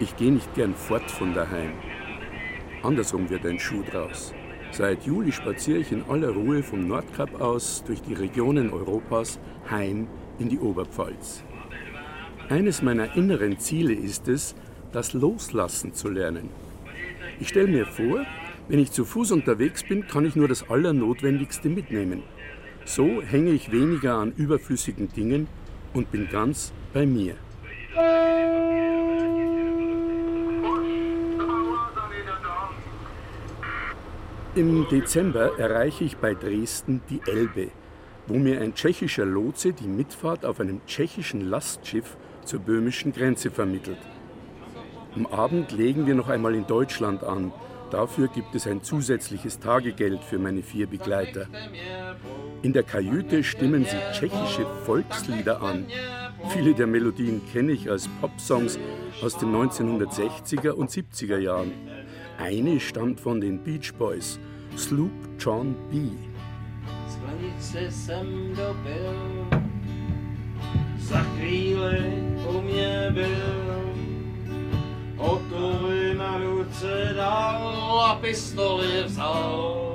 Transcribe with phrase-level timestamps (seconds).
[0.00, 1.72] Ich gehe nicht gern fort von daheim.
[2.82, 4.34] Andersrum wird ein Schuh draus.
[4.70, 9.38] Seit Juli spaziere ich in aller Ruhe vom Nordkap aus durch die Regionen Europas
[9.70, 11.42] heim in die Oberpfalz.
[12.50, 14.54] Eines meiner inneren Ziele ist es,
[14.92, 16.50] das Loslassen zu lernen.
[17.40, 18.26] Ich stelle mir vor,
[18.68, 22.22] wenn ich zu Fuß unterwegs bin, kann ich nur das Allernotwendigste mitnehmen.
[22.84, 25.48] So hänge ich weniger an überflüssigen Dingen
[25.92, 27.36] und bin ganz bei mir.
[34.56, 37.70] Im Dezember erreiche ich bei Dresden die Elbe,
[38.28, 43.98] wo mir ein tschechischer Lotse die Mitfahrt auf einem tschechischen Lastschiff zur böhmischen Grenze vermittelt.
[45.16, 47.52] Am Abend legen wir noch einmal in Deutschland an.
[47.90, 51.46] Dafür gibt es ein zusätzliches Tagegeld für meine vier Begleiter.
[52.62, 55.86] In der Kajüte stimmen sie tschechische Volkslieder an.
[56.48, 58.78] Viele der Melodien kenne ich als Popsongs
[59.22, 61.72] aus den 1960er und 70er Jahren.
[62.38, 64.38] Eine stammt von den Beach Boys,
[64.76, 66.10] Sloop John B.
[67.08, 69.46] Sklenice jsem dobil,
[70.98, 72.02] za chvíli
[72.48, 73.94] u mě byl,
[75.16, 76.53] hotový na dal
[78.04, 79.94] a pistoli vzal.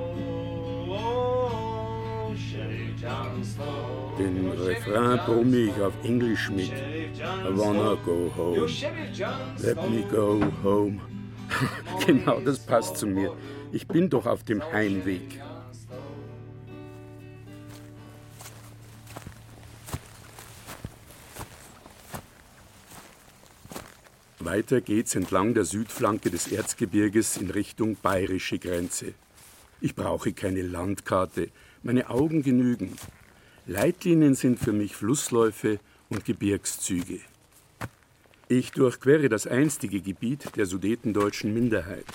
[4.17, 6.71] Den Refrain brumme ich auf Englisch mit.
[6.71, 8.67] I wanna go home.
[9.59, 10.99] Let me go home.
[12.05, 13.31] genau, das passt zu mir.
[13.71, 15.41] Ich bin doch auf dem Heimweg.
[24.49, 29.13] Weiter geht's entlang der Südflanke des Erzgebirges in Richtung bayerische Grenze.
[29.79, 31.49] Ich brauche keine Landkarte,
[31.83, 32.95] meine Augen genügen.
[33.67, 35.79] Leitlinien sind für mich Flussläufe
[36.09, 37.19] und Gebirgszüge.
[38.47, 42.07] Ich durchquere das einstige Gebiet der sudetendeutschen Minderheit.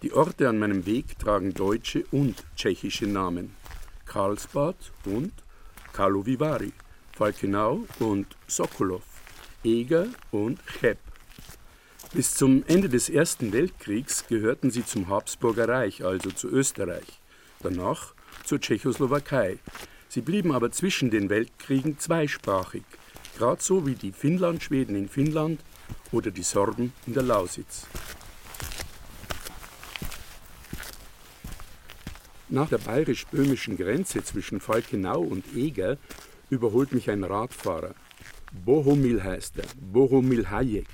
[0.00, 3.54] Die Orte an meinem Weg tragen deutsche und tschechische Namen.
[4.06, 5.34] Karlsbad und
[5.92, 6.72] Karlovy Vary,
[7.12, 9.04] Falkenau und Sokolov,
[9.62, 10.96] Eger und Cheb.
[12.12, 17.20] Bis zum Ende des Ersten Weltkriegs gehörten sie zum Habsburger Reich, also zu Österreich,
[17.62, 19.58] danach zur Tschechoslowakei.
[20.08, 22.84] Sie blieben aber zwischen den Weltkriegen zweisprachig–
[23.40, 25.60] gerade so wie die Finnlandschweden in Finnland
[26.12, 27.86] oder die Sorben in der Lausitz.
[32.50, 35.96] Nach der bayerisch-böhmischen Grenze zwischen Falkenau und Eger
[36.50, 37.94] überholt mich ein Radfahrer.
[38.52, 40.88] Bohumil heißt er, Bohumil Hayek.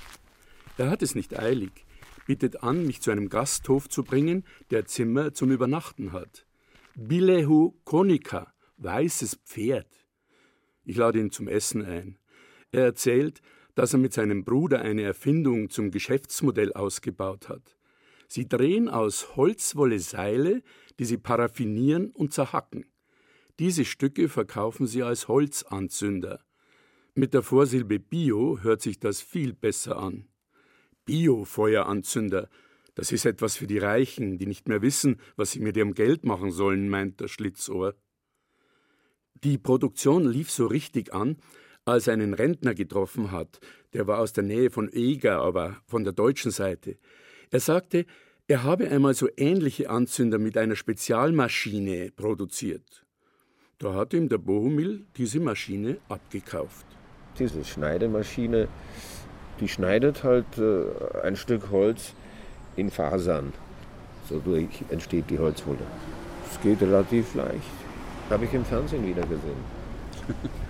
[0.77, 1.85] Er hat es nicht eilig,
[2.27, 6.45] bittet an, mich zu einem Gasthof zu bringen, der Zimmer zum Übernachten hat.
[6.95, 9.87] Bilehu Konika, weißes Pferd.
[10.83, 12.19] Ich lade ihn zum Essen ein.
[12.71, 13.41] Er erzählt,
[13.73, 17.77] dass er mit seinem Bruder eine Erfindung zum Geschäftsmodell ausgebaut hat.
[18.27, 20.61] Sie drehen aus Holzwolle Seile,
[20.99, 22.85] die sie paraffinieren und zerhacken.
[23.57, 26.43] Diese Stücke verkaufen sie als Holzanzünder.
[27.15, 30.27] Mit der Vorsilbe Bio hört sich das viel besser an.
[31.07, 32.47] Bio-Feueranzünder,
[32.93, 36.25] das ist etwas für die Reichen, die nicht mehr wissen, was sie mit ihrem Geld
[36.25, 37.95] machen sollen, meint der Schlitzohr.
[39.43, 41.37] Die Produktion lief so richtig an,
[41.85, 43.59] als er einen Rentner getroffen hat,
[43.93, 46.97] der war aus der Nähe von Eger, aber von der deutschen Seite.
[47.49, 48.05] Er sagte,
[48.47, 53.05] er habe einmal so ähnliche Anzünder mit einer Spezialmaschine produziert.
[53.77, 56.85] Da hat ihm der Bohumil diese Maschine abgekauft.
[57.37, 58.67] Diese Schneidemaschine,
[59.59, 60.83] die schneidet halt äh,
[61.23, 62.13] ein Stück Holz
[62.75, 63.53] in Fasern.
[64.29, 65.77] So durch entsteht die Holzwolle.
[66.47, 67.61] Das geht relativ leicht.
[68.29, 69.77] Habe ich im Fernsehen wieder gesehen.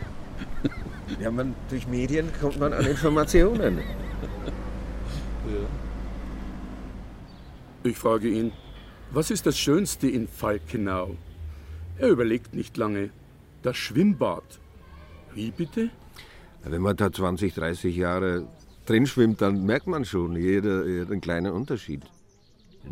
[1.22, 3.80] Ja, man, durch Medien kommt man an Informationen.
[7.84, 8.52] Ich frage ihn,
[9.12, 11.16] was ist das Schönste in Falkenau?
[11.98, 13.12] Er überlegt nicht lange.
[13.62, 14.60] Das Schwimmbad.
[15.34, 15.90] Wie bitte?
[16.64, 18.46] Wenn man da 20, 30 Jahre
[18.88, 22.02] drin schwimmt, dann merkt man schon jeden, jeden kleinen Unterschied.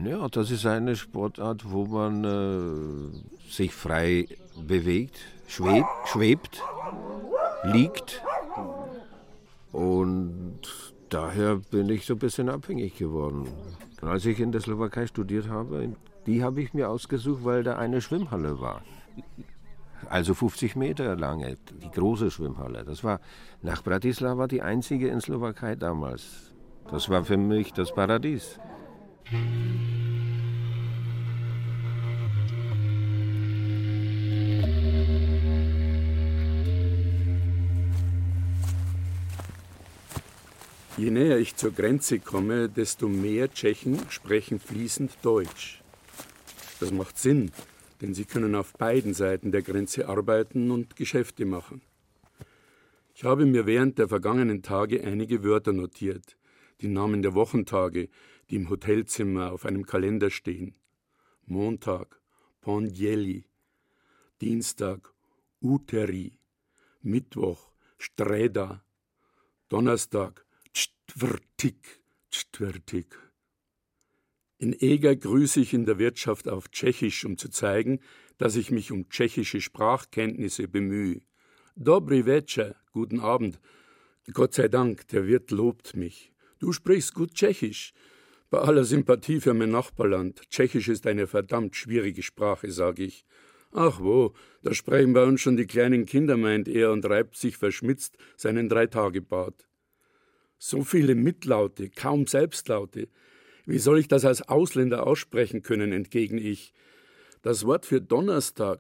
[0.04, 4.28] Ja, das ist eine Sportart, wo man äh, sich frei
[4.68, 6.62] bewegt, schwebt, schwebt
[7.64, 8.22] liegt.
[9.72, 10.60] Und
[11.10, 13.48] daher bin ich so ein bisschen abhängig geworden.
[14.02, 15.94] Als ich in der Slowakei studiert habe,
[16.26, 18.82] die habe ich mir ausgesucht, weil da eine Schwimmhalle war
[20.10, 22.84] also 50 Meter lange, die große Schwimmhalle.
[22.84, 23.20] Das war
[23.62, 26.54] nach Bratislava die einzige in Slowakei damals.
[26.90, 28.60] Das war für mich das Paradies.
[40.98, 45.82] Je näher ich zur Grenze komme, desto mehr Tschechen sprechen fließend Deutsch.
[46.80, 47.52] Das macht Sinn,
[48.02, 51.82] denn sie können auf beiden Seiten der Grenze arbeiten und Geschäfte machen.
[53.14, 56.38] Ich habe mir während der vergangenen Tage einige Wörter notiert,
[56.82, 58.10] die Namen der Wochentage,
[58.50, 60.76] die im Hotelzimmer auf einem Kalender stehen.
[61.46, 62.20] Montag,
[62.62, 63.46] Pondielli,
[64.42, 65.14] Dienstag,
[65.62, 66.38] Uteri,
[67.02, 68.84] Mittwoch, Streda,
[69.70, 73.18] Donnerstag, Čtvrtik, Čtvrtik.
[74.58, 78.00] In Eger grüße ich in der Wirtschaft auf Tschechisch, um zu zeigen,
[78.38, 81.22] dass ich mich um tschechische Sprachkenntnisse bemühe.
[81.76, 83.60] Dobry večer, guten Abend.
[84.34, 86.32] Gott sei Dank, der Wirt lobt mich.
[86.60, 87.94] Du sprichst gut Tschechisch.
[88.50, 90.42] Bei aller Sympathie für mein Nachbarland.
[90.50, 93.26] Tschechisch ist eine verdammt schwierige Sprache, sage ich.
[93.74, 97.58] Ach wo, da sprechen bei uns schon die kleinen Kinder, meint er und reibt sich
[97.58, 99.68] verschmitzt seinen Dreitagebart.
[100.58, 103.10] So viele Mitlaute, kaum Selbstlaute.
[103.66, 106.74] Wie soll ich das als Ausländer aussprechen können, entgegen ich.
[107.42, 108.80] Das Wort für Donnerstag,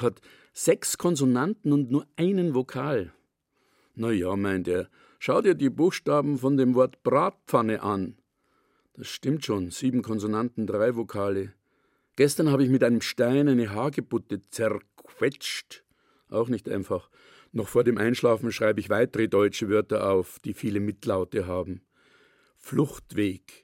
[0.00, 0.20] hat
[0.52, 3.12] sechs Konsonanten und nur einen Vokal.
[3.94, 4.88] Na ja, meint er,
[5.18, 8.16] schau dir die Buchstaben von dem Wort Bratpfanne an.
[8.94, 11.52] Das stimmt schon, sieben Konsonanten, drei Vokale.
[12.16, 15.84] Gestern habe ich mit einem Stein eine Hagebutte zerquetscht.
[16.28, 17.10] Auch nicht einfach.
[17.52, 21.82] Noch vor dem Einschlafen schreibe ich weitere deutsche Wörter auf, die viele Mitlaute haben.
[22.56, 23.63] Fluchtweg,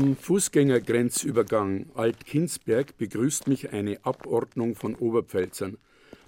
[0.00, 5.76] Am Fußgängergrenzübergang Alt-Kinsberg begrüßt mich eine Abordnung von Oberpfälzern,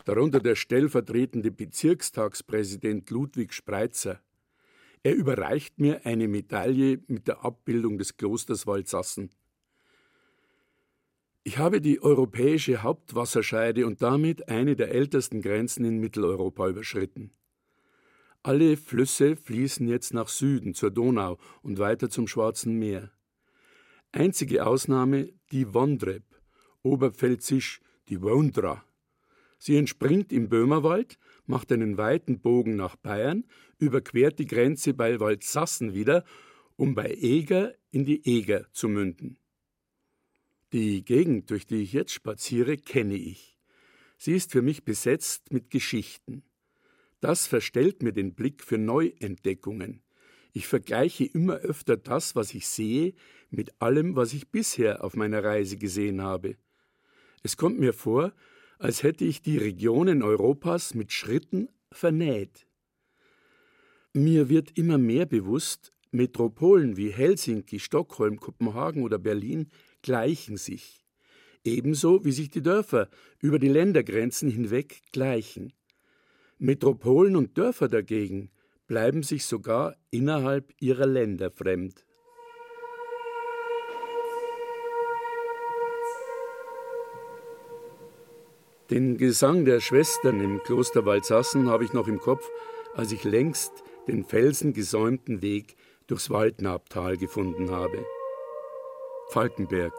[0.05, 4.21] darunter der stellvertretende Bezirkstagspräsident Ludwig Spreitzer.
[5.05, 9.31] Er überreicht mir eine Medaille mit der Abbildung des Klosters Waldsassen.
[11.45, 17.31] Ich habe die europäische Hauptwasserscheide und damit eine der ältesten Grenzen in Mitteleuropa überschritten.
[18.43, 23.13] Alle Flüsse fließen jetzt nach Süden zur Donau und weiter zum Schwarzen Meer.
[24.13, 26.25] Einzige Ausnahme die Wondreb,
[26.83, 28.85] oberpfälzisch die Wondra.
[29.57, 31.17] Sie entspringt im Böhmerwald,
[31.47, 33.45] macht einen weiten Bogen nach Bayern,
[33.79, 36.25] überquert die Grenze bei Waldsassen wieder,
[36.77, 39.39] um bei Eger in die Eger zu münden.
[40.73, 43.59] Die Gegend, durch die ich jetzt spaziere, kenne ich.
[44.17, 46.43] Sie ist für mich besetzt mit Geschichten.
[47.21, 50.03] Das verstellt mir den Blick für Neuentdeckungen.
[50.53, 53.15] Ich vergleiche immer öfter das, was ich sehe,
[53.51, 56.57] mit allem, was ich bisher auf meiner Reise gesehen habe.
[57.43, 58.33] Es kommt mir vor,
[58.79, 62.67] als hätte ich die Regionen Europas mit Schritten vernäht.
[64.13, 69.69] Mir wird immer mehr bewusst, Metropolen wie Helsinki, Stockholm, Kopenhagen oder Berlin
[70.03, 71.05] gleichen sich,
[71.63, 75.73] ebenso wie sich die Dörfer über die Ländergrenzen hinweg gleichen.
[76.59, 78.51] Metropolen und Dörfer dagegen
[78.91, 82.05] bleiben sich sogar innerhalb ihrer Länder fremd.
[88.91, 92.51] Den Gesang der Schwestern im Kloster Waldsassen habe ich noch im Kopf,
[92.93, 93.71] als ich längst
[94.09, 95.77] den felsengesäumten Weg
[96.09, 98.05] durchs Waldnabtal gefunden habe.
[99.29, 99.93] Falkenberg.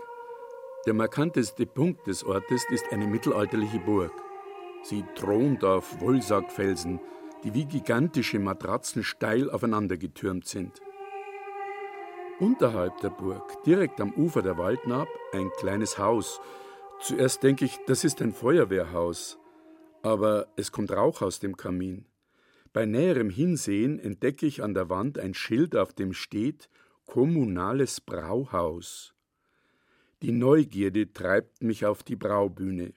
[0.85, 4.11] Der markanteste Punkt des Ortes ist eine mittelalterliche Burg.
[4.83, 6.99] Sie thront auf Wollsackfelsen,
[7.43, 10.81] die wie gigantische Matratzen steil aufeinander getürmt sind.
[12.39, 16.39] Unterhalb der Burg, direkt am Ufer der Waldnab, ein kleines Haus.
[16.99, 19.37] Zuerst denke ich, das ist ein Feuerwehrhaus,
[20.01, 22.05] aber es kommt Rauch aus dem Kamin.
[22.73, 26.69] Bei näherem Hinsehen entdecke ich an der Wand ein Schild, auf dem steht
[27.05, 29.13] Kommunales Brauhaus.
[30.21, 32.93] Die Neugierde treibt mich auf die Braubühne.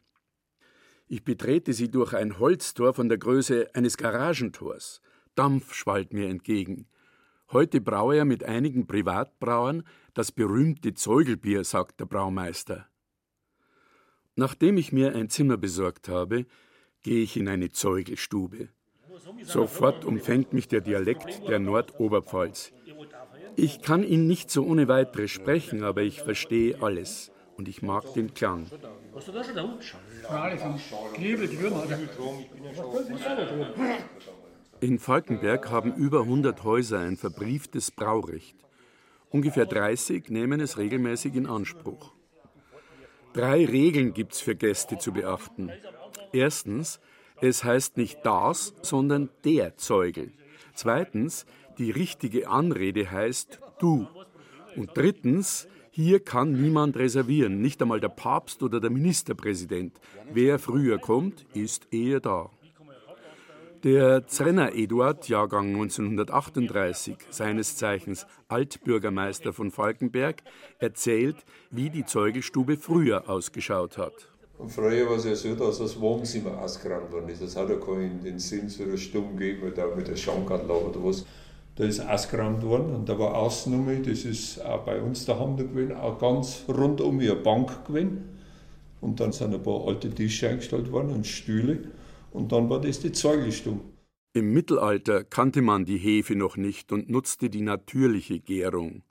[1.15, 5.01] Ich betrete sie durch ein Holztor von der Größe eines Garagentors.
[5.37, 6.89] Dampf schwallt mir entgegen.
[7.53, 12.89] Heute braue er mit einigen Privatbrauern das berühmte Zeugelbier, sagt der Braumeister.
[14.35, 16.47] Nachdem ich mir ein Zimmer besorgt habe,
[17.03, 18.71] gehe ich in eine Zeugelstube.
[19.45, 22.73] Sofort umfängt mich der Dialekt der Nordoberpfalz.
[23.55, 28.13] Ich kann ihn nicht so ohne weiteres sprechen, aber ich verstehe alles und ich mag
[28.15, 28.67] den Klang.
[34.81, 38.57] In Falkenberg haben über 100 Häuser ein verbrieftes Braurecht.
[39.31, 42.13] Ungefähr 30 nehmen es regelmäßig in Anspruch.
[43.33, 45.73] Drei Regeln gibt es für Gäste zu beachten.
[46.33, 47.01] Erstens,
[47.41, 50.33] es heißt nicht das, sondern der Zeugel.
[50.75, 51.47] Zweitens,
[51.79, 54.07] die richtige Anrede heißt du.
[54.77, 60.01] Und drittens, hier kann niemand reservieren, nicht einmal der Papst oder der Ministerpräsident.
[60.33, 62.51] Wer früher kommt, ist eher da.
[63.85, 70.43] Der Zrenner Eduard, Jahrgang 1938, seines Zeichens Altbürgermeister von Falkenberg,
[70.81, 71.37] erzählt,
[71.71, 74.29] wie die Zeugelstube früher ausgeschaut hat.
[74.59, 77.41] Und früher war es ja so, dass das Wohnzimmer ausgeräumt worden ist.
[77.41, 81.25] Das hat ja keinen Sinn zu einer Stumm gegeben, da mit der Schankanlage oder was.
[81.77, 85.57] Da ist ausgeräumt worden und da war außen nochmal, das ist auch bei uns daheim
[85.57, 88.29] da gewesen, auch ganz rundum wie eine Bank gewesen.
[89.01, 91.91] Und dann sind ein paar alte Tische eingestellt worden und Stühle.
[92.31, 93.81] Und dann war das die Zeugelstube.
[94.33, 99.03] Im Mittelalter kannte man die Hefe noch nicht und nutzte die natürliche Gärung.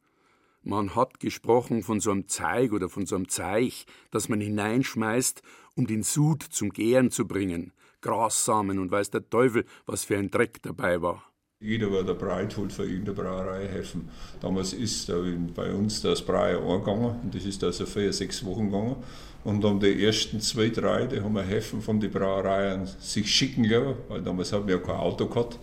[0.64, 5.42] Man hat gesprochen von so einem Zeig oder von so einem Zeich, das man hineinschmeißt,
[5.76, 7.74] um den Sud zum Gären zu bringen.
[8.02, 11.33] Grassamen und weiß der Teufel, was für ein Dreck dabei war.
[11.64, 14.10] Jeder, der der Breit holt, für irgendeine Brauerei helfen.
[14.42, 15.16] Damals ist da
[15.56, 18.98] bei uns das Brauer angegangen und das ist also vier, sechs Wochen gegangen.
[19.46, 23.64] Und dann die ersten zwei, drei, die haben wir helfen von den Brauereien sich schicken
[23.64, 25.58] lassen, weil damals haben wir ja kein Auto gehabt.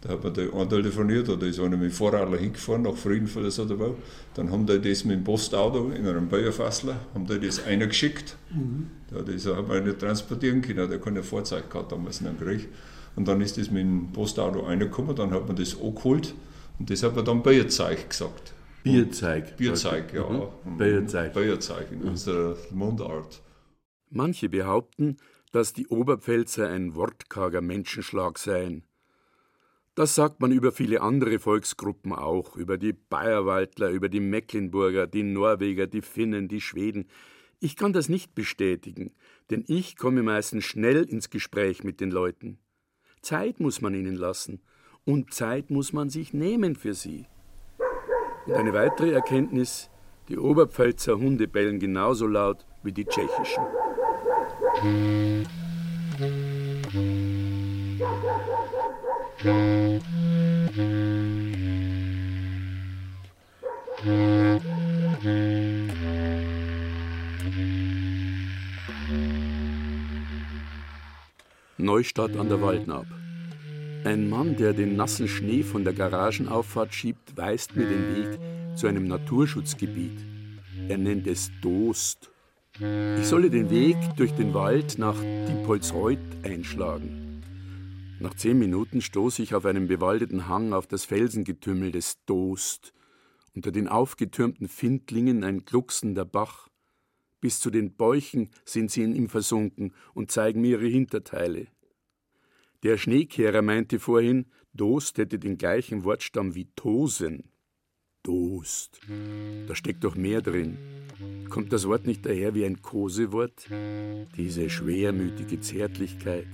[0.00, 3.50] Da hat man einen telefoniert oder ist einer mit dem Fahrradler hingefahren nach Friedenfeld oder
[3.50, 3.90] so dabei.
[4.34, 8.36] Dann haben die das mit dem Postauto in einem Bayerfassler, haben die das einer geschickt.
[8.50, 8.88] Mhm.
[9.10, 12.68] Da das hat man nicht transportieren können, der keine Fahrzeug gehabt damals in einem Krieg.
[13.16, 16.34] Und dann ist das mit dem Postauto reingekommen, dann hat man das angeholt
[16.78, 18.54] und das hat man dann Bierzeig gesagt.
[18.82, 19.56] Bierzeig.
[19.56, 20.28] Bierzeig, ja.
[20.28, 20.76] Mhm.
[20.76, 21.32] Bierzeig.
[21.32, 22.08] Bierzeig in mhm.
[22.08, 23.40] unserer Mundart.
[24.10, 25.16] Manche behaupten,
[25.52, 28.84] dass die Oberpfälzer ein wortkarger Menschenschlag seien.
[29.94, 35.22] Das sagt man über viele andere Volksgruppen auch, über die Bayerwaldler, über die Mecklenburger, die
[35.22, 37.06] Norweger, die Finnen, die Schweden.
[37.60, 39.14] Ich kann das nicht bestätigen,
[39.50, 42.58] denn ich komme meistens schnell ins Gespräch mit den Leuten.
[43.24, 44.60] Zeit muss man ihnen lassen
[45.04, 47.26] und Zeit muss man sich nehmen für sie.
[48.46, 49.90] Und eine weitere Erkenntnis,
[50.28, 53.64] die Oberpfälzer Hunde bellen genauso laut wie die tschechischen.
[71.84, 73.06] Neustadt an der Waldnab.
[74.04, 78.38] Ein Mann, der den nassen Schnee von der Garagenauffahrt schiebt, weist mir den Weg
[78.74, 80.24] zu einem Naturschutzgebiet.
[80.88, 82.30] Er nennt es Dost.
[82.80, 87.42] Ich solle den Weg durch den Wald nach Diepholzreuth einschlagen.
[88.18, 92.94] Nach zehn Minuten stoße ich auf einem bewaldeten Hang auf das Felsengetümmel des Dost.
[93.54, 96.68] Unter den aufgetürmten Findlingen ein glucksender Bach.
[97.40, 101.66] Bis zu den Bäuchen sind sie in ihm versunken und zeigen mir ihre Hinterteile.
[102.84, 107.44] Der Schneekehrer meinte vorhin, Dost hätte den gleichen Wortstamm wie Tosen.
[108.22, 109.00] Dost.
[109.66, 110.76] Da steckt doch mehr drin.
[111.48, 113.68] Kommt das Wort nicht daher wie ein Kosewort?
[114.36, 116.46] Diese schwermütige Zärtlichkeit.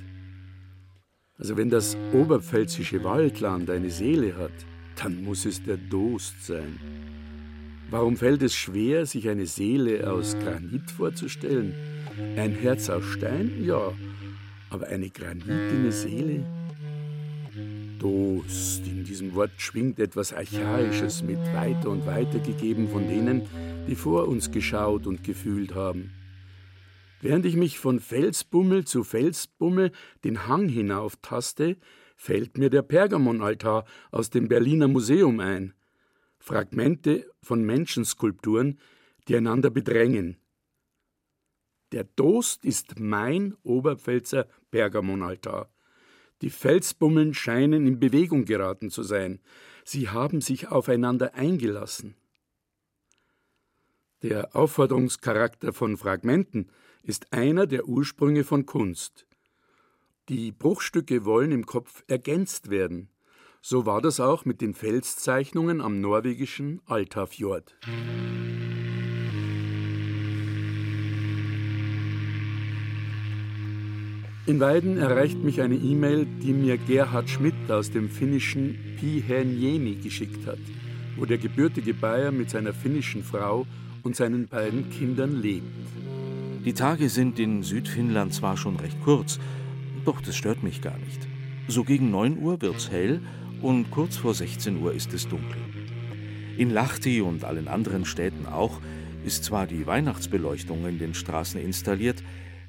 [1.37, 4.53] Also wenn das oberpfälzische Waldland eine Seele hat,
[5.03, 6.79] dann muss es der Dost sein.
[7.91, 11.75] Warum fällt es schwer, sich eine Seele aus Granit vorzustellen?
[12.37, 13.65] Ein Herz aus Stein?
[13.65, 13.93] Ja,
[14.71, 16.45] aber eine granitene Seele?
[17.99, 23.43] Dost, in diesem Wort schwingt etwas Archaisches mit, weiter und weiter gegeben von denen,
[23.87, 26.11] die vor uns geschaut und gefühlt haben.
[27.21, 29.93] Während ich mich von Felsbummel zu Felsbummel
[30.25, 31.77] den Hang hinauftaste,
[32.17, 35.75] fällt mir der Pergamonaltar aus dem Berliner Museum ein.
[36.39, 38.79] Fragmente von Menschenskulpturen,
[39.29, 40.39] die einander bedrängen.
[41.93, 45.69] Der Dost ist mein Oberpfälzer Pergamonaltar.
[46.43, 49.41] Die Felsbummeln scheinen in Bewegung geraten zu sein.
[49.85, 52.15] Sie haben sich aufeinander eingelassen.
[54.23, 56.71] Der Aufforderungscharakter von Fragmenten
[57.03, 59.27] ist einer der Ursprünge von Kunst.
[60.29, 63.09] Die Bruchstücke wollen im Kopf ergänzt werden.
[63.63, 67.77] So war das auch mit den Felszeichnungen am norwegischen Altafjord.
[74.51, 80.45] In Weiden erreicht mich eine E-Mail, die mir Gerhard Schmidt aus dem finnischen Pihenjeni geschickt
[80.45, 80.59] hat,
[81.17, 83.65] wo der gebürtige Bayer mit seiner finnischen Frau
[84.03, 85.69] und seinen beiden Kindern lebt.
[86.65, 89.39] Die Tage sind in Südfinnland zwar schon recht kurz,
[90.05, 91.29] doch das stört mich gar nicht.
[91.69, 93.21] So gegen 9 Uhr wird's hell
[93.63, 95.61] und kurz vor 16 Uhr ist es dunkel.
[96.59, 98.81] In Lahti und allen anderen Städten auch
[99.25, 102.25] ist zwar die Weihnachtsbeleuchtung in den Straßen installiert,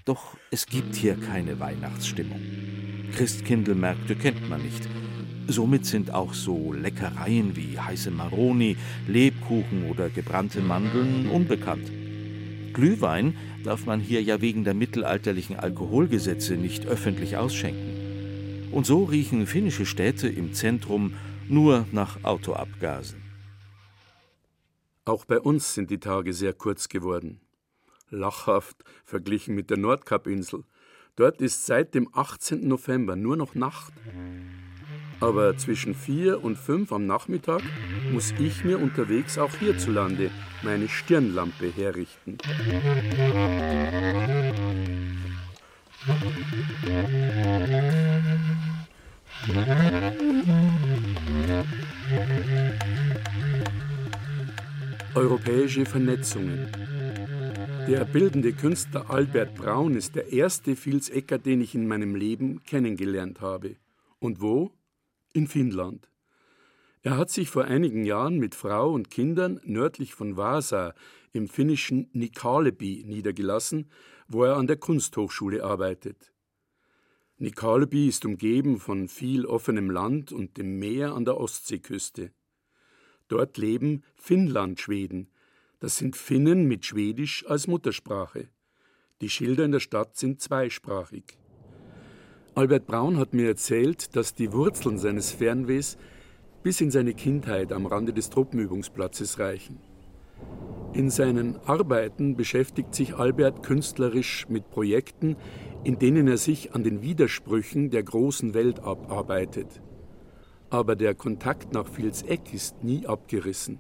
[0.06, 2.42] doch es gibt hier keine Weihnachtsstimmung.
[3.14, 4.88] Christkindlmärkte kennt man nicht.
[5.48, 8.78] Somit sind auch so Leckereien wie heiße Maroni,
[9.08, 11.92] Lebkuchen oder gebrannte Mandeln unbekannt.
[12.74, 18.70] Glühwein darf man hier ja wegen der mittelalterlichen Alkoholgesetze nicht öffentlich ausschenken.
[18.72, 21.14] Und so riechen finnische Städte im Zentrum
[21.50, 23.22] nur nach Autoabgasen.
[25.04, 27.42] Auch bei uns sind die Tage sehr kurz geworden
[28.12, 30.64] lachhaft verglichen mit der Nordkapinsel.
[31.16, 32.68] Dort ist seit dem 18.
[32.68, 33.94] November nur noch Nacht.
[35.20, 37.62] Aber zwischen vier und fünf am Nachmittag
[38.12, 40.32] muss ich mir unterwegs auch hierzulande
[40.64, 42.38] meine Stirnlampe herrichten.
[55.14, 56.91] Europäische Vernetzungen.
[57.88, 63.42] Der bildende Künstler Albert Braun ist der erste Vilsecker, den ich in meinem Leben kennengelernt
[63.42, 63.76] habe.
[64.20, 64.72] Und wo?
[65.34, 66.08] In Finnland.
[67.02, 70.94] Er hat sich vor einigen Jahren mit Frau und Kindern nördlich von Vasa
[71.34, 73.90] im finnischen Nikaleby niedergelassen,
[74.28, 76.32] wo er an der Kunsthochschule arbeitet.
[77.38, 82.32] Nikaleby ist umgeben von viel offenem Land und dem Meer an der Ostseeküste.
[83.28, 85.32] Dort leben Finnlandschweden,
[85.82, 88.48] das sind Finnen mit Schwedisch als Muttersprache.
[89.20, 91.24] Die Schilder in der Stadt sind zweisprachig.
[92.54, 95.98] Albert Braun hat mir erzählt, dass die Wurzeln seines Fernwehs
[96.62, 99.80] bis in seine Kindheit am Rande des Truppenübungsplatzes reichen.
[100.94, 105.36] In seinen Arbeiten beschäftigt sich Albert künstlerisch mit Projekten,
[105.84, 109.82] in denen er sich an den Widersprüchen der großen Welt abarbeitet.
[110.70, 113.80] Aber der Kontakt nach Vilseck ist nie abgerissen.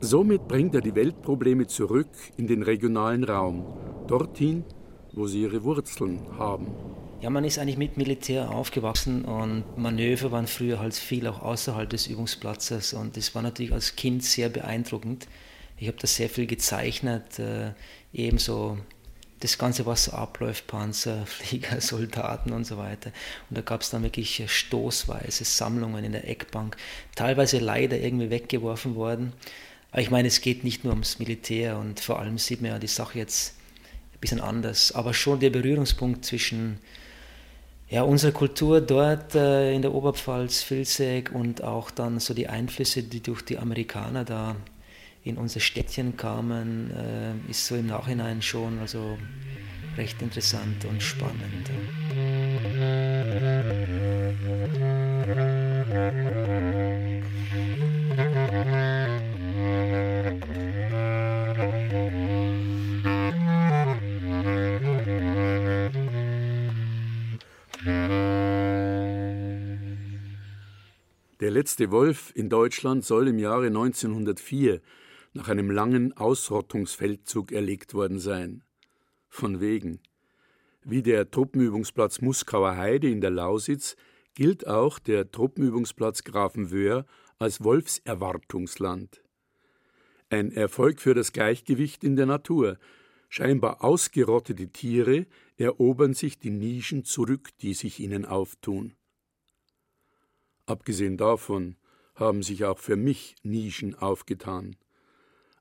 [0.00, 3.64] Somit bringt er die Weltprobleme zurück in den regionalen Raum,
[4.06, 4.64] dorthin,
[5.12, 6.66] wo sie ihre Wurzeln haben.
[7.20, 11.88] Ja, man ist eigentlich mit Militär aufgewachsen und Manöver waren früher halt viel auch außerhalb
[11.88, 15.26] des Übungsplatzes und das war natürlich als Kind sehr beeindruckend.
[15.78, 17.72] Ich habe da sehr viel gezeichnet, äh,
[18.12, 18.76] ebenso
[19.40, 23.10] das Ganze, was abläuft, Panzer, Flieger, Soldaten und so weiter.
[23.48, 26.76] Und da gab es dann wirklich stoßweise Sammlungen in der Eckbank,
[27.14, 29.32] teilweise leider irgendwie weggeworfen worden.
[29.94, 32.80] Aber ich meine, es geht nicht nur ums Militär und vor allem sieht man ja
[32.80, 33.54] die Sache jetzt
[34.12, 34.90] ein bisschen anders.
[34.90, 36.80] Aber schon der Berührungspunkt zwischen
[37.88, 43.04] ja, unserer Kultur dort äh, in der Oberpfalz, Vilseck und auch dann so die Einflüsse,
[43.04, 44.56] die durch die Amerikaner da
[45.22, 49.16] in unser Städtchen kamen, äh, ist so im Nachhinein schon also
[49.96, 51.70] recht interessant und spannend.
[55.88, 56.83] Der
[71.54, 74.80] letzte Wolf in Deutschland soll im Jahre 1904
[75.34, 78.64] nach einem langen Ausrottungsfeldzug erlegt worden sein.
[79.28, 80.00] Von wegen.
[80.82, 83.94] Wie der Truppenübungsplatz Muskauer Heide in der Lausitz
[84.34, 87.06] gilt auch der Truppenübungsplatz Grafenwöhr
[87.38, 89.22] als Wolfserwartungsland.
[90.30, 92.78] Ein Erfolg für das Gleichgewicht in der Natur.
[93.28, 98.96] Scheinbar ausgerottete Tiere erobern sich die Nischen zurück, die sich ihnen auftun.
[100.66, 101.76] Abgesehen davon
[102.14, 104.76] haben sich auch für mich Nischen aufgetan.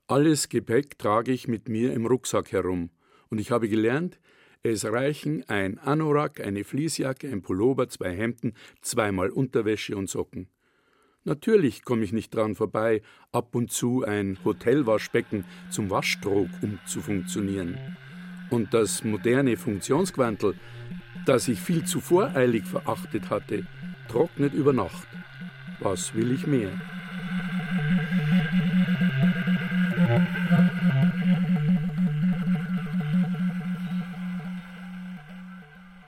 [0.08, 2.89] Alles Gepäck trage ich mit mir im Rucksack herum,
[3.30, 4.20] und ich habe gelernt,
[4.62, 10.48] es reichen ein Anorak, eine Fließjacke, ein Pullover, zwei Hemden, zweimal Unterwäsche und Socken.
[11.26, 17.78] Natürlich komme ich nicht dran vorbei, ab und zu ein Hotelwaschbecken zum Waschtrog umzufunktionieren.
[18.52, 20.56] Und das moderne Funktionsquantel,
[21.26, 23.66] das ich viel zu voreilig verachtet hatte,
[24.08, 25.08] trocknet über Nacht.
[25.80, 26.72] Was will ich mehr?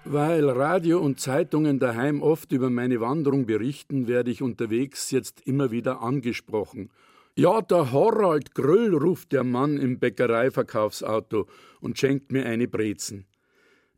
[0.08, 5.72] Weil Radio und Zeitungen daheim oft über meine Wanderung berichten, werde ich unterwegs jetzt immer
[5.72, 6.90] wieder angesprochen.
[7.36, 11.48] Ja, der Harald Gröll, ruft der Mann im Bäckereiverkaufsauto
[11.82, 13.26] und schenkt mir eine Brezen.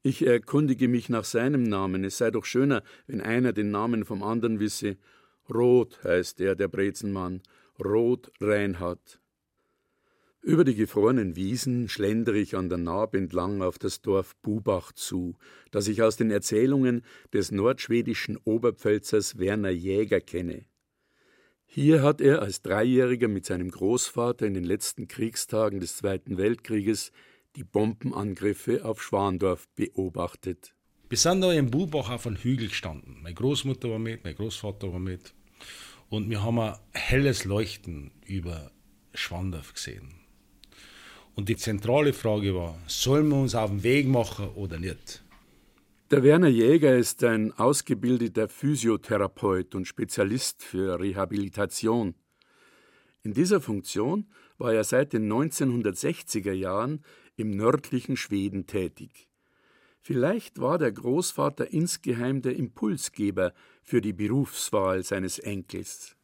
[0.07, 2.05] Ich erkundige mich nach seinem Namen.
[2.05, 4.95] Es sei doch schöner, wenn einer den Namen vom anderen wisse.
[5.53, 7.41] Rot heißt er, der Brezenmann.
[7.83, 9.19] Rot Reinhard.
[10.41, 15.35] Über die gefrorenen Wiesen schlendere ich an der Naab entlang auf das Dorf Bubach zu,
[15.71, 20.63] das ich aus den Erzählungen des nordschwedischen Oberpfälzers Werner Jäger kenne.
[21.65, 27.11] Hier hat er als Dreijähriger mit seinem Großvater in den letzten Kriegstagen des Zweiten Weltkrieges
[27.57, 30.75] die Bombenangriffe auf Schwandorf beobachtet.
[31.09, 33.17] Wir sind da in Bubach auf einem Hügel gestanden.
[33.23, 35.33] Meine Großmutter war mit, mein Großvater war mit.
[36.09, 38.71] Und wir haben ein helles Leuchten über
[39.15, 40.13] Schwandorf gesehen.
[41.33, 45.23] Und die zentrale Frage war, sollen wir uns auf den Weg machen oder nicht?
[46.11, 52.13] Der Werner Jäger ist ein ausgebildeter Physiotherapeut und Spezialist für Rehabilitation.
[53.23, 54.27] In dieser Funktion
[54.59, 57.03] war er seit den 1960er Jahren
[57.37, 59.29] im nördlichen Schweden tätig.
[60.01, 66.15] Vielleicht war der Großvater insgeheim der Impulsgeber für die Berufswahl seines Enkels.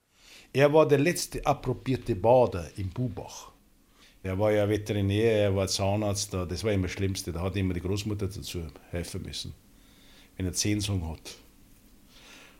[0.52, 3.52] Er war der letzte approbierte Bader in Bubach.
[4.22, 7.34] Er war ja Veterinär, er war Zahnarzt, das war immer das Schlimmste.
[7.34, 9.54] Da hat immer die Großmutter dazu helfen müssen,
[10.38, 11.36] wenn er Zehnsung hat.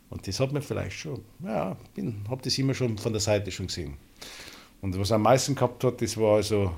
[0.10, 3.50] Und das hat man vielleicht schon, ja, ich habe das immer schon von der Seite
[3.50, 3.98] schon gesehen.
[4.82, 6.74] Und was er am meisten gehabt hat, das war also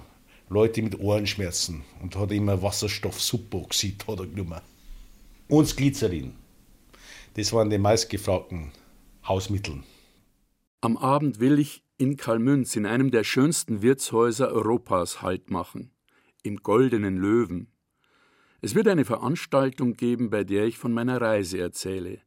[0.49, 4.61] Leute mit Ohrenschmerzen und hat immer Wasserstoff-Superoxid hat er genommen.
[5.47, 6.35] Und Glycerin.
[7.33, 8.71] Das waren die meistgefragten
[9.27, 9.83] Hausmittel.
[10.81, 15.91] Am Abend will ich in Kalmünz in einem der schönsten Wirtshäuser Europas Halt machen,
[16.43, 17.71] im Goldenen Löwen.
[18.61, 22.19] Es wird eine Veranstaltung geben, bei der ich von meiner Reise erzähle.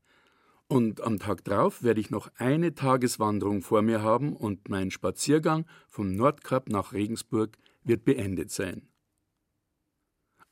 [0.67, 5.67] Und am Tag drauf werde ich noch eine Tageswanderung vor mir haben und mein Spaziergang
[5.89, 7.57] vom Nordkap nach Regensburg
[7.89, 8.89] wird beendet sein.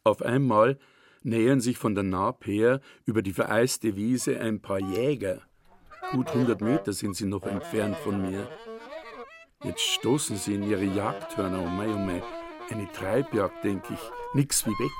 [0.03, 0.79] Auf einmal
[1.23, 5.43] nähern sich von der Naab her über die vereiste Wiese ein paar Jäger.
[6.13, 8.49] Gut hundert Meter sind sie noch entfernt von mir.
[9.65, 12.23] Jetzt stoßen sie in ihre Jagdhörner, oh mei, oh mei.
[12.71, 14.01] Eine Treibjagd, denke ich.
[14.35, 14.93] Nix wie weg.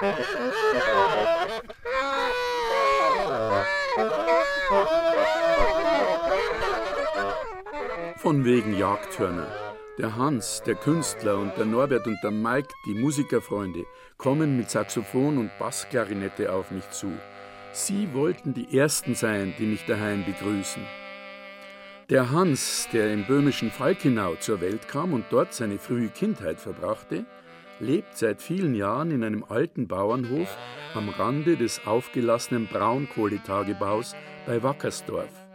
[8.22, 9.46] Von wegen Jagdhörner.
[9.96, 13.86] Der Hans, der Künstler und der Norbert und der Mike, die Musikerfreunde,
[14.18, 17.10] kommen mit Saxophon und Bassklarinette auf mich zu.
[17.72, 20.82] Sie wollten die Ersten sein, die mich daheim begrüßen.
[22.10, 27.24] Der Hans, der im böhmischen Falkenau zur Welt kam und dort seine frühe Kindheit verbrachte,
[27.78, 30.58] lebt seit vielen Jahren in einem alten Bauernhof
[30.92, 35.49] am Rande des aufgelassenen Braunkohletagebaus bei Wackersdorf.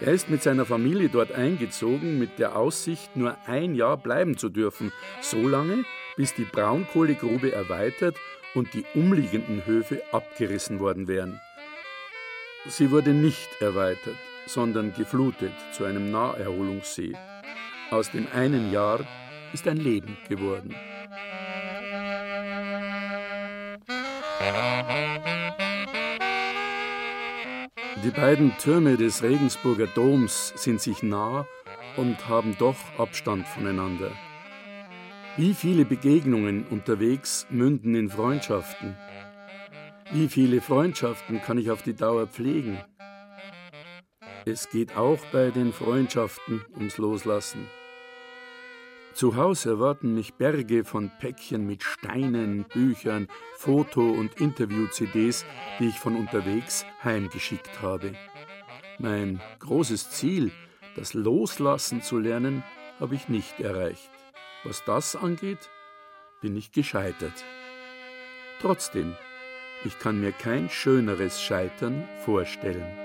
[0.00, 4.48] Er ist mit seiner Familie dort eingezogen, mit der Aussicht, nur ein Jahr bleiben zu
[4.48, 5.84] dürfen, so lange,
[6.16, 8.16] bis die Braunkohlegrube erweitert
[8.54, 11.40] und die umliegenden Höfe abgerissen worden wären.
[12.66, 17.14] Sie wurde nicht erweitert sondern geflutet zu einem Naherholungssee.
[17.90, 19.00] Aus dem einen Jahr
[19.52, 20.74] ist ein Leben geworden.
[28.04, 31.46] Die beiden Türme des Regensburger Doms sind sich nah
[31.96, 34.10] und haben doch Abstand voneinander.
[35.38, 38.94] Wie viele Begegnungen unterwegs münden in Freundschaften?
[40.12, 42.78] Wie viele Freundschaften kann ich auf die Dauer pflegen?
[44.44, 47.66] Es geht auch bei den Freundschaften ums Loslassen.
[49.14, 55.44] Zu Hause erwarten mich Berge von Päckchen mit Steinen, Büchern, Foto- und Interview-CDs,
[55.78, 58.14] die ich von unterwegs heimgeschickt habe.
[58.98, 60.50] Mein großes Ziel,
[60.96, 62.64] das Loslassen zu lernen,
[62.98, 64.10] habe ich nicht erreicht.
[64.64, 65.70] Was das angeht,
[66.40, 67.44] bin ich gescheitert.
[68.60, 69.14] Trotzdem,
[69.84, 73.03] ich kann mir kein schöneres Scheitern vorstellen.